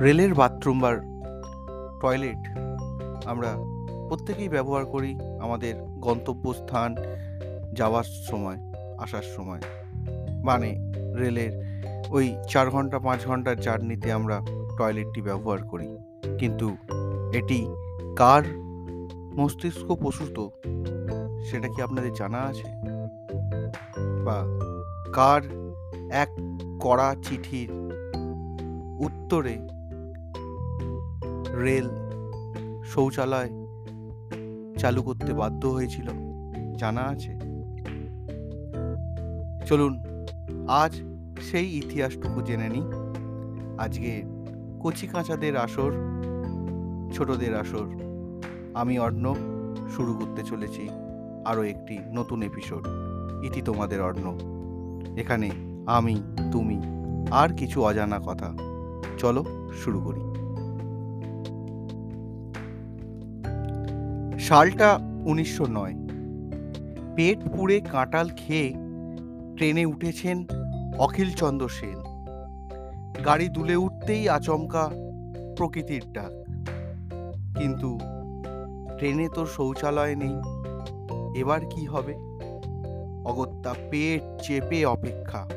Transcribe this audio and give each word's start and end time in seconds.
রেলের 0.00 0.34
বাথরুম 0.34 0.80
বা 0.80 0.96
টয়লেট 2.00 2.58
আমরা 3.24 3.54
প্রত্যেকেই 4.08 4.48
ব্যবহার 4.48 4.86
করি 4.86 5.18
আমাদের 5.40 5.74
গন্তব্যস্থান 5.82 6.96
যাওয়ার 7.72 8.04
সময়, 8.04 8.56
আসার 8.98 9.22
সময়। 9.22 9.60
মানে 10.44 10.92
রেলের 11.18 11.82
ওই 12.10 12.36
চার 12.50 12.70
ঘণ্টা, 12.70 12.98
পাঁচ 12.98 13.26
ঘণ্টার 13.26 13.60
জার্নিতে 13.60 14.12
আমরা 14.12 14.40
টয়লেটটি 14.78 15.22
ব্যবহার 15.22 15.58
করি। 15.62 15.98
কিন্তু 16.38 16.76
এটি 17.34 17.66
কার 18.16 18.42
মস্তিষ্ক 19.36 19.94
প্রসূত 19.94 20.48
সেটা 21.50 21.68
কি 21.68 21.82
আপনাদের 21.82 22.12
জানা 22.14 22.38
আছে? 22.38 22.64
বা 24.24 24.42
কার 25.12 25.42
এক 26.10 26.28
কড়া 26.80 27.16
চিঠির 27.22 27.70
উত্তরে 29.00 29.75
রেল 31.56 31.90
শৌচালয় 32.84 33.50
চালু 34.78 35.02
করতে 35.02 35.32
বাধ্য 35.32 35.68
হয়েছিল, 35.68 36.06
জানা 36.76 37.00
আছে। 37.00 37.38
চলুন, 39.66 40.02
আজ 40.68 41.00
সেই 41.40 41.78
ইতিহাসটুকু 41.78 42.42
জেনে 42.42 42.68
নিই। 42.68 42.82
আজকে 43.78 44.22
কচি 44.80 45.06
কাঁচাদের 45.06 45.56
আসর, 45.56 45.92
ছোটদের 47.12 47.56
আসর। 47.56 47.88
আমি 48.74 48.98
অর্ণব, 48.98 49.36
শুরু 49.96 50.14
করতে 50.14 50.42
চলেছি 50.42 50.88
আরও 51.44 51.62
একটি 51.62 51.98
নতুন 52.12 52.42
এপিসোড 52.42 52.86
ইতি 53.44 53.62
তোমাদের 53.62 54.02
অর্ণব। 54.02 54.38
এখানে 55.18 55.50
আমি, 55.86 56.22
তুমি, 56.52 56.82
আর 57.30 57.56
কিছু 57.56 57.84
অজানা 57.84 58.20
কথা। 58.26 58.52
চলো, 59.18 59.44
শুরু 59.84 60.00
করি। 60.00 60.45
সালটা 64.38 64.98
উনিশশো 65.24 65.66
নয়। 65.66 65.94
পেট 67.16 67.38
পুড়ে 67.56 67.80
কাঁটাল 67.80 68.28
খেয়ে 68.36 68.74
ট্রেনে 69.56 69.84
উঠেছেন 69.86 70.46
অখিলচন্দ্র 70.98 71.68
সেন। 71.68 71.98
গাড়ি 73.24 73.48
দুলে 73.48 73.76
উঠতেই 73.76 74.28
আচমকা 74.28 74.90
প্রকৃতির 75.56 76.02
ডাক। 76.12 76.32
কিন্তু 77.58 77.98
ট্রেনে 78.98 79.28
তো 79.34 79.46
শৌচালয় 79.46 80.16
নেই, 80.16 80.36
এবার 81.40 81.60
কি 81.70 81.86
হবে? 81.86 82.14
অগত্যা 83.24 83.74
পেট 83.90 84.42
চেপে 84.42 84.84
অপেক্ষা। 84.84 85.48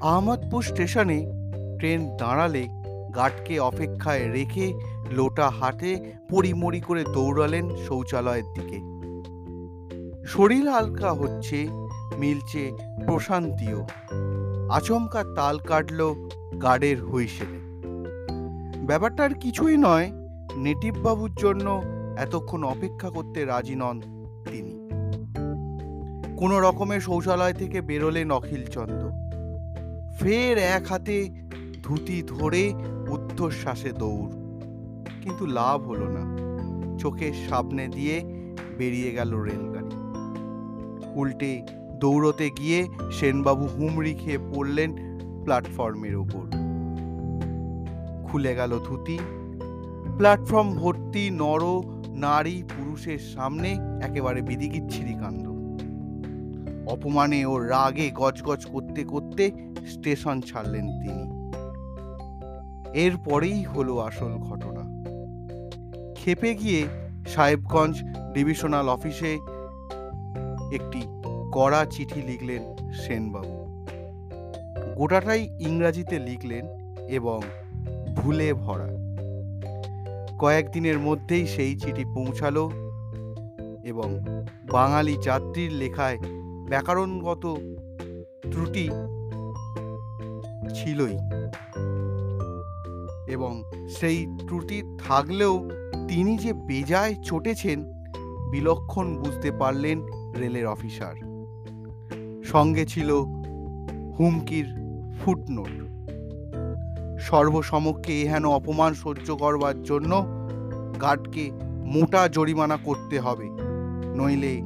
আহমদপুর 0.00 0.62
স্টেশনে 0.62 1.26
ট্রেন 1.78 2.16
দাঁড়ালে 2.16 2.68
গার্ডকে 3.14 3.58
অপেক্ষায় 3.58 4.32
রেখে 4.32 4.72
লোটা 5.12 5.50
হাতে 5.50 6.12
পরিমরি 6.30 6.80
করে 6.80 7.04
দৌড়ালেন 7.04 7.76
শৌচালয়ের 7.76 8.44
দিকে। 8.44 8.96
শরীর 10.26 10.68
হালকা 10.68 11.12
হচ্ছে, 11.12 11.68
মিলছে 12.18 12.72
প্রশান্তিও। 13.06 13.86
আচমকা 14.70 15.24
তাল 15.36 15.58
কাটল 15.58 16.28
গার্ডের 16.62 17.04
হুইসেলে 17.04 17.56
ব্যাপারটা 18.86 19.24
আর 19.24 19.30
কিছুই 19.30 19.76
নয় 19.76 20.10
নেটিভ 20.56 20.98
বাবুর 20.98 21.34
জন্য 21.34 21.82
এতক্ষণ 22.18 22.64
অপেক্ষা 22.64 23.10
করতে 23.10 23.44
রাজি 23.44 23.74
নন 23.74 24.00
তিনি। 24.50 24.88
কোনো 26.36 26.60
রকমের 26.60 27.00
শৌচালয় 27.00 27.52
থেকে 27.52 27.80
বেরোলেন 27.80 28.30
অখিলচন্দ্র। 28.30 29.10
ফের 30.18 30.58
এক 30.58 30.86
হাতে 30.86 31.30
ধুতি 31.82 32.22
ধরে 32.26 32.72
ঊর্ধ্বশ্বাসে 33.08 33.92
দৌড়। 33.92 34.45
কিন্তু 35.26 35.46
লাভ 35.46 35.88
হলো 35.88 36.08
না। 36.08 36.36
চোখের 36.98 37.32
সামনে 37.48 37.88
দিয়ে 37.88 38.24
বেরিয়ে 38.78 39.12
গেল 39.12 39.34
রেলগাড়ি 39.34 39.96
উল্টে 41.14 41.62
দৌড়তে 42.00 42.50
গিয়ে 42.50 42.88
সেনবাবু 43.12 43.66
হুমড়ি 43.66 44.14
খেয়ে 44.14 44.38
পড়লেন 44.38 44.96
প্ল্যাটফর্মের 45.44 46.16
ওপর। 46.16 46.50
খুলে 48.24 48.54
গেল 48.54 48.78
ধুতি। 48.84 49.18
প্ল্যাটফর্ম 50.16 50.74
ভর্তি 50.74 51.30
নর, 51.32 51.62
নারী, 52.08 52.62
পুরুষের 52.68 53.18
সামনে 53.18 53.76
একেবারে 54.02 54.42
বিদিকিচ্ছিরি 54.42 55.14
কাণ্ড। 55.14 55.48
অপমানে 56.88 57.46
ও 57.46 57.58
রাগে 57.58 58.10
গজগজ 58.14 58.66
করতে 58.66 59.04
করতে 59.04 59.50
স্টেশন 59.86 60.40
ছাড়লেন 60.40 60.86
তিনি। 60.86 61.50
এরপরেই 62.94 63.62
হলো 63.62 63.98
আসল 63.98 64.32
ঘটনা। 64.32 64.95
খেপে 66.26 66.54
গিয়ে 66.54 66.86
সাহেবগঞ্জ 67.26 68.02
ডিভিশনাল 68.34 68.88
অফিসে 68.88 69.34
একটি 70.72 71.02
কড়া 71.52 71.84
চিঠি 71.84 72.22
লিখলেন 72.22 72.92
সেনবাবু। 72.92 73.86
গোটাটাই 74.96 75.56
ইংরাজিতে 75.60 76.18
লিখলেন 76.18 76.66
এবং 77.08 77.40
ভুলে 78.16 78.54
ভরা। 78.54 78.88
কয়েকদিনের 80.38 80.98
মধ্যেই 80.98 81.46
সেই 81.46 81.78
চিঠি 81.78 82.04
পৌঁছালো 82.04 82.70
এবং 83.84 84.18
বাঙালি 84.72 85.16
যাত্রীর 85.22 85.72
লেখায় 85.72 86.18
ব্যাকরণগত 86.68 87.56
ত্রুটি 88.50 88.90
ছিলই 90.74 91.18
এবং 93.28 93.64
সেই 93.88 94.26
ত্রুটি 94.46 94.82
থাকলেও 95.08 95.70
তিনি 96.08 96.38
যে 96.38 96.52
বেজায় 96.52 97.14
চটেছেন, 97.14 97.84
বিলক্ষণ 98.50 99.16
বুঝতে 99.16 99.52
পারলেন 99.52 100.02
রেলের 100.38 100.66
অফিসার। 100.66 101.14
সঙ্গে 102.44 102.86
ছিল 102.86 103.10
হুমকির 104.18 104.66
ফুটনোট। 105.20 105.86
সর্বসমক্ষে 107.20 108.22
এহেন 108.22 108.44
অপমান 108.44 108.94
সহ্য 108.94 109.34
করবার 109.34 109.82
জন্য 109.82 110.26
গার্ডকে 111.00 111.50
মোটা 111.84 112.28
জরিমানা 112.28 112.76
করতে 112.84 113.20
হবে, 113.20 113.48
নইলে 114.16 114.62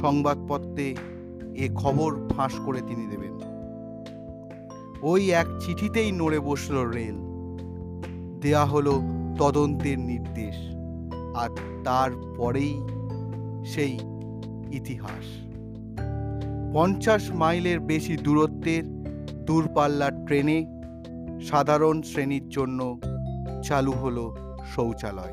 সংবাদপত্রে 0.00 0.96
এ 1.54 1.68
খবর 1.74 2.28
ফাঁস 2.36 2.52
করে 2.66 2.80
তিনি 2.80 3.06
দেবেন। 3.06 3.40
ওই 5.02 5.30
এক 5.30 5.46
চিঠিতেই 5.60 6.12
নড়ে 6.12 6.40
বসল 6.40 6.88
রেল। 6.88 7.16
দেয়া 8.40 8.64
হলো 8.64 9.02
তদন্তের 9.38 9.98
নির্দেশ। 9.98 10.69
আর 11.34 11.50
তারপরেই 11.84 12.82
সেই 13.64 13.98
ইতিহাস। 14.72 15.46
পঞ্চাশ 16.74 17.30
মাইলের 17.30 17.80
বেশি 17.80 18.16
দূরত্বের 18.16 18.84
দূরপাল্লার 19.44 20.12
ট্রেনে 20.26 20.66
সাধারণ 21.40 22.02
শ্রেণির 22.02 22.48
জন্য 22.48 23.00
চালু 23.62 23.92
হলো 23.92 24.34
শৌচালয়। 24.74 25.32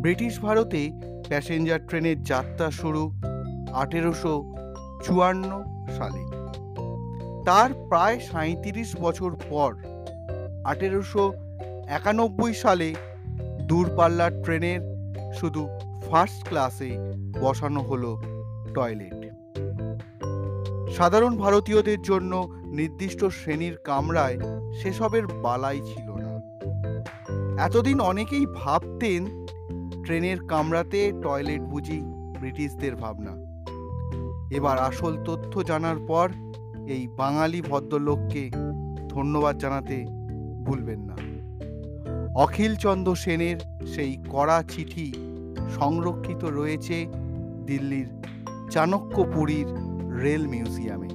ব্রিটিশ 0.00 0.40
ভারতে 0.40 0.92
প্যাসেঞ্জার 1.28 1.80
ট্রেনের 1.86 2.22
যাত্রা 2.22 2.70
শুরু 2.70 3.12
আঠেরোশো 3.72 4.54
চুয়ান্ন 5.04 5.64
সালে। 5.98 6.24
তার 7.44 7.70
প্রায় 7.88 8.18
সাঁত্রিশ 8.18 8.96
বছর 9.00 9.36
পর 9.50 9.74
আঠেরোশো 10.64 11.32
একানব্বই 11.88 12.54
সালে 12.54 12.94
দূরপাল্লার 13.66 14.42
ট্রেনের 14.42 14.80
শুধু 15.34 15.68
ফার্স্ট 16.10 16.48
ক্লাসে 16.48 16.90
বসানো 17.40 17.80
হলো 17.80 18.22
টয়লেট। 18.74 19.20
সাধারণ 20.96 21.36
ভারতীয়দের 21.36 22.02
জন্য 22.02 22.48
নির্দিষ্ট 22.64 23.24
শ্রেণির 23.24 23.76
কামরায় 23.84 24.38
সেসবের 24.82 25.26
বালাই 25.26 25.80
ছিল 25.80 26.08
না। 26.10 26.32
এতদিন 27.62 28.00
অনেকেই 28.00 28.46
ভাবতেন 28.46 29.46
ট্রেনের 30.04 30.38
কামরাতে 30.48 31.12
টয়লেট 31.22 31.60
বুঝি 31.60 32.00
ব্রিটিশদের 32.38 32.96
ভাবনা। 32.96 33.32
এবার 34.56 34.78
আসল 34.78 35.24
তথ্য 35.24 35.62
জানার 35.62 35.96
পর 36.06 36.28
এই 36.88 37.08
বাঙালি 37.08 37.62
ভদ্রলোককে 37.62 38.50
ধন্যবাদ 39.08 39.58
জানাতে 39.58 40.04
ভুলবেন 40.64 41.00
না। 41.00 41.33
অখিলচন্দ্র 42.34 43.14
সেনের 43.14 43.86
সেই 43.86 44.16
কড়া 44.30 44.62
চিঠি 44.68 45.12
সংরক্ষিত 45.70 46.44
রয়েছে 46.44 47.06
দিল্লির 47.66 48.08
চাণক্যপুরীর 48.70 49.66
রেল 50.20 50.46
মিউজিয়ামে। 50.46 51.08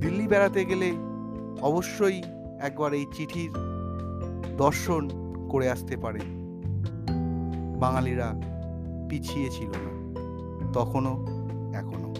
দিল্লি 0.00 0.28
বেড়াতে 0.28 0.64
গেলে 0.64 0.92
অবশ্যই 1.62 2.22
একবার 2.60 2.92
এই 2.92 3.06
চিঠির 3.12 3.50
দর্শন 4.56 5.08
করে 5.50 5.70
আসতে 5.70 5.96
পারে। 5.96 6.20
বাঙালিরা 7.80 8.40
পিছিয়ে 9.08 9.50
ছিল 9.50 9.70
না 9.70 9.92
তখনও 10.72 11.26
এখনও। 11.74 12.14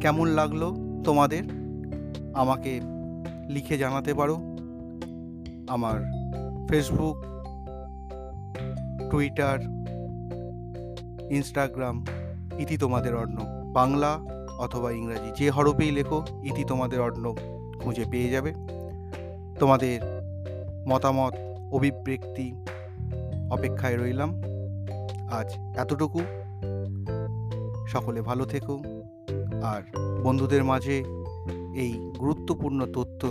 কেমন 0.00 0.28
লাগল 0.28 0.74
তোমাদের? 1.04 1.42
আমাকে 2.34 2.80
লিখে 3.52 3.78
জানাতে 3.78 4.14
পারো। 4.14 4.36
আমার 5.68 6.00
ফেসবুক 6.68 7.16
টুইটার 9.10 9.58
ইনস্টাগ্রাম 11.30 12.04
ইতি 12.58 12.78
তোমাদের 12.78 13.14
অর্ণ 13.14 13.38
বাংলা 13.72 14.18
অথবা 14.58 14.90
ইংরাজি 14.90 15.44
যে 15.44 15.50
হরফেই 15.50 15.90
লেখো, 15.90 16.22
ইতি 16.42 16.64
তোমাদের 16.64 17.00
অর্ণ 17.00 17.34
খুঁজে 17.80 18.04
পেয়ে 18.10 18.30
যাবে। 18.30 18.54
তোমাদের 19.58 20.00
মতামত, 20.88 21.34
অভিব্যক্তি 21.72 22.52
অপেক্ষায় 23.50 23.96
রইলাম। 23.96 24.42
আজ 25.32 25.78
এতটুকু। 25.78 26.20
সকলে 27.88 28.20
ভালো 28.20 28.44
থেকো। 28.44 28.82
আর 29.62 29.82
বন্ধুদের 30.24 30.64
মাঝে 30.64 31.04
এই 31.74 32.12
গুরুত্বপূর্ণ 32.18 32.86
তথ্য 32.86 33.28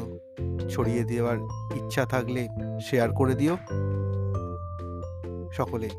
ছড়িয়ে 0.70 1.04
দেওয়ার 1.04 1.38
ইচ্ছা 1.76 2.06
থাকলে 2.06 2.48
শেয়ার 2.82 3.14
করে 3.14 3.36
দিও। 3.36 3.58
সকলে 5.52 5.90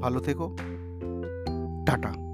ভালো 0.00 0.20
থেকো। 0.20 0.56
টাটা। 1.86 2.29